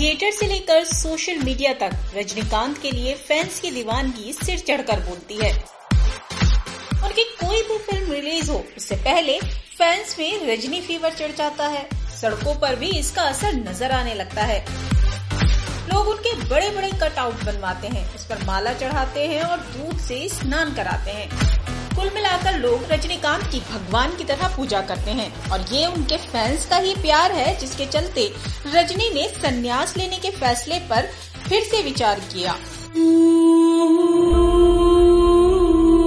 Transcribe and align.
Theatre 0.00 0.30
से 0.30 0.46
लेकर 0.46 0.84
social 0.84 1.38
media 1.38 1.72
तक, 1.72 1.90
रजनीकांत 2.16 2.78
के 2.78 2.90
लिए 2.90 3.14
फैंस 3.14 3.58
की 3.60 3.70
दीवानगी 3.70 4.32
सिर 4.32 4.58
चढ़कर 4.58 5.00
बोलती 5.00 5.34
है। 5.34 5.52
उनकी 7.04 7.22
कोई 7.22 7.62
भी 7.62 7.76
फ़िल्म 7.78 8.12
रिलीज़ 8.12 8.50
हो, 8.50 8.64
उससे 8.76 8.96
पहले 8.96 9.38
फैंस 9.78 10.16
में 10.18 10.46
रजनी 10.46 10.80
फीवर 10.80 11.10
चढ़ 11.10 11.32
जाता 11.32 11.66
है। 11.68 11.88
सड़कों 12.20 12.54
पर 12.54 12.76
भी 12.76 12.88
इसका 12.98 13.22
असर 13.22 13.54
नज़र 13.54 13.92
आने 13.92 14.14
लगता 14.14 14.42
है। 14.42 14.64
लोग 15.92 16.08
उनके 16.08 16.34
बड़े 16.48 16.70
बड़े 16.70 16.90
कटआउट 16.92 17.44
बनवाते 17.44 17.88
हैं, 17.88 18.14
उस 18.14 18.24
पर 18.26 18.44
माला 18.44 18.72
चढ़ाते 18.72 19.26
हैं 19.26 19.42
और 19.42 19.58
दूध 19.58 19.98
से 19.98 20.28
स्नान 20.28 20.74
कराते 20.74 21.10
हैं। 21.10 21.28
कुल 22.00 22.10
मिलाकर 22.14 22.58
लोग 22.58 22.92
रजनीकांत 22.92 23.42
की 23.42 23.58
भगवान 23.60 24.14
की 24.16 24.24
तरह 24.24 24.56
पूजा 24.56 24.80
करते 24.80 25.10
हैं। 25.10 25.50
और 25.50 25.64
ये 25.72 25.86
उनके 25.86 26.16
फैंस 26.16 26.66
का 26.66 26.76
ही 26.76 26.94
प्यार 26.94 27.32
है, 27.32 27.58
जिसके 27.58 27.86
चलते 27.86 28.32
रजनी 28.66 29.08
ने 29.14 29.26
संन्यास 29.28 29.96
लेने 29.96 30.16
के 30.16 30.30
फैसले 30.30 30.78
पर 30.78 31.08
फिर 31.48 31.62
से 31.62 31.82
विचार 31.82 32.20
किया। 32.20 32.52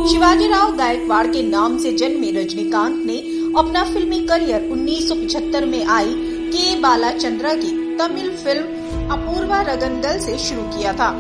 शिवाजी 0.10 0.48
राव 0.48 0.76
गायकवाड़ 0.76 1.28
के 1.28 1.44
नाम 1.44 1.78
से 1.78 1.94
जन्मे 1.94 2.32
रजनीकांत 2.32 3.06
ने 3.06 3.18
अपना 3.60 3.84
फिल्मी 3.84 4.20
करियर 4.28 4.70
1975 4.70 5.66
में 5.66 5.86
आई 5.86 6.14
के 6.56 6.76
बालाचंद्रा 6.80 7.54
की 7.54 7.98
तमिल 7.98 8.36
फ़िल्म 8.38 9.10
अपूर्वा 9.12 9.62
रगंदल 9.62 10.20
से 10.20 10.38
शुरू 10.40 10.62
किया 10.62 10.94
था। 10.94 11.12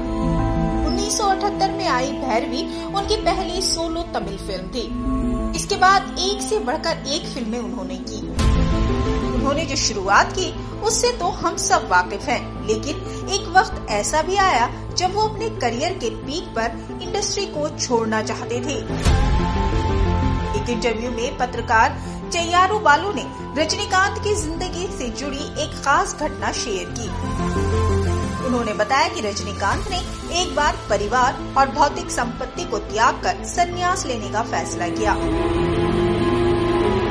1978 1.03 1.71
में 1.77 1.87
आई 1.87 2.11
भैरवी 2.17 2.61
उनकी 2.87 3.15
पहली 3.23 3.61
सोलो 3.61 4.01
तमिल 4.13 4.37
फ़िल्म 4.37 4.67
थी। 4.67 5.55
इसके 5.57 5.75
बाद 5.75 6.15
एक 6.19 6.41
से 6.41 6.59
बढ़कर 6.59 7.03
एक 7.07 7.25
फ़िल्में 7.33 7.59
उन्होंने 7.59 7.95
की। 8.09 8.19
उन्होंने 9.33 9.65
जो 9.65 9.75
शुरुआत 9.75 10.31
की 10.31 10.53
उससे 10.81 11.11
तो 11.17 11.25
हम 11.41 11.57
सब 11.57 11.87
वाकिफ 11.89 12.23
हैं, 12.23 12.67
लेकिन 12.67 12.95
एक 13.33 13.47
वक्त 13.57 13.85
ऐसा 13.91 14.21
भी 14.21 14.35
आया 14.37 14.69
जब 14.97 15.13
वो 15.15 15.21
अपने 15.21 15.49
करियर 15.59 15.93
के 15.93 16.09
पीक 16.25 16.47
पर 16.55 16.99
इंडस्ट्री 17.03 17.45
को 17.47 17.69
छोड़ना 17.77 18.21
चाहते 18.23 18.59
थे। 18.61 18.77
एक 20.59 20.69
इंटरव्यू 20.69 21.11
में 21.11 21.37
पत्रकार 21.37 22.01
चैयारू 22.33 22.79
बालू 22.79 23.11
ने 23.13 23.25
रजनीकांत 23.57 24.23
की 24.23 24.35
ज़िंदगी 24.35 24.87
से 24.97 25.09
जुड़ी 25.19 25.43
एक 25.63 25.81
खास 25.85 26.15
घटना 26.15 26.51
शेयर 26.53 26.93
की। 26.99 27.92
उन्होंने 28.45 28.73
बताया 28.73 29.07
कि 29.07 29.21
रजनीकांत 29.21 29.89
ने 29.89 29.97
एक 30.41 30.55
बार 30.55 30.77
परिवार 30.89 31.53
और 31.57 31.69
भौतिक 31.69 32.11
संपत्ति 32.11 32.63
को 32.63 32.77
त्याग 32.77 33.21
कर 33.23 33.43
संन्यास 33.45 34.05
लेने 34.05 34.29
का 34.29 34.41
फैसला 34.41 34.87
किया। 34.87 35.13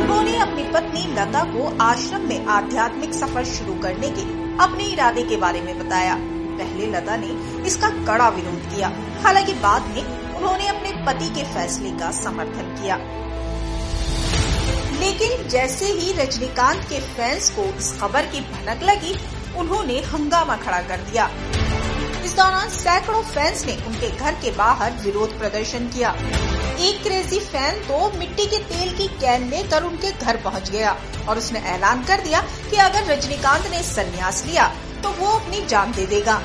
उन्होंने 0.02 0.36
अपनी 0.38 0.62
पत्नी 0.62 1.06
लता 1.14 1.44
को 1.44 1.78
आश्रम 1.80 2.20
में 2.20 2.46
आध्यात्मिक 2.46 3.14
सफ़र 3.14 3.44
शुरू 3.44 3.74
करने 3.74 4.10
के 4.10 4.22
अपने 4.64 4.84
इरादे 4.84 5.22
के 5.22 5.36
बारे 5.36 5.60
में 5.60 5.78
बताया। 5.78 6.14
पहले 6.58 6.86
लता 6.86 7.16
ने 7.16 7.30
इसका 7.66 7.88
कड़ा 7.88 8.28
विरोध 8.28 8.74
किया। 8.74 8.88
हालाँकि 9.24 9.52
बाद 9.52 9.82
में 9.82 10.02
उन्होंने 10.34 10.66
अपने 10.68 10.92
पति 11.06 11.28
के 11.34 11.42
फैसले 11.44 11.90
का 11.90 12.10
समर्थन 12.10 12.76
किया। 12.82 12.96
लेकिन 15.00 15.48
जैसे 15.48 15.86
ही 15.86 16.12
रजनीकांत 16.12 16.80
के 16.88 17.00
फैंस 17.00 17.50
को 17.50 17.62
इस 17.62 18.00
खबर 18.00 18.26
की 18.26 18.40
भनक 18.40 18.82
लगी 18.82 19.14
उन्होंने 19.54 19.98
हंगामा 20.12 20.56
खड़ा 20.56 20.80
कर 20.82 21.00
दिया। 21.02 21.30
इस 22.24 22.36
दौरान 22.36 22.68
सैकड़ों 22.70 23.22
फैंस 23.24 23.64
ने 23.66 23.76
उनके 23.86 24.10
घर 24.10 24.34
के 24.34 24.50
बाहर 24.50 24.92
विरोध 25.02 25.38
प्रदर्शन 25.38 25.88
किया। 25.88 26.10
एक 26.80 27.02
क्रेजी 27.02 27.38
फ़ैन 27.40 27.80
तो 27.80 28.10
मिट्टी 28.18 28.46
के 28.46 28.58
तेल 28.66 28.92
की 28.96 29.06
कैन 29.16 29.48
लेकर 29.48 29.82
उनके 29.82 30.10
घर 30.12 30.36
पहुँच 30.36 30.70
गया 30.70 30.96
और 31.28 31.38
उसने 31.38 31.60
ऐलान 31.70 32.02
कर 32.04 32.20
दिया 32.20 32.40
कि 32.70 32.76
अगर 32.76 33.04
रजनीकांत 33.06 33.66
ने 33.70 33.82
संन्यास 33.84 34.44
लिया 34.46 34.68
तो 35.02 35.10
वो 35.12 35.30
अपनी 35.30 35.64
जान 35.66 35.92
दे 35.92 36.06
देगा। 36.06 36.36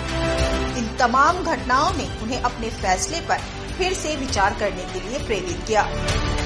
इन 0.78 0.90
तमाम 1.00 1.44
घटनाओं 1.44 1.92
ने 1.94 2.10
उन्हें 2.24 2.42
अपने 2.42 2.70
फैसले 2.76 3.22
पर 3.22 3.40
फिर 3.78 3.94
से 3.94 4.16
विचार 4.16 4.56
करने 4.60 4.84
के 4.84 5.00
लिए 5.00 5.26
प्रेरित 5.26 5.64
किया। 5.68 5.84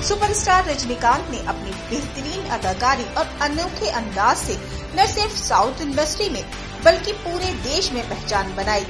सुपरस्टार 0.01 0.65
रजनीकांत 0.65 1.27
ने 1.31 1.39
अपनी 1.39 1.71
बेहतरीन 1.89 2.49
अदाकारी 2.49 3.03
और 3.17 3.37
अनोखे 3.41 3.89
अंदाज 3.89 4.37
से 4.37 4.57
न 4.95 5.05
सिर्फ़ 5.07 5.37
साउथ 5.37 5.81
इंडस्ट्री 5.81 6.29
में, 6.29 6.43
बल्कि 6.85 7.11
पूरे 7.11 7.51
देश 7.63 7.91
में 7.91 8.03
पहचान 8.09 8.55
बनाई। 8.55 8.85